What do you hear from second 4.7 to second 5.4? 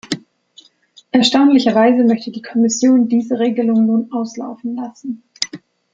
lassen.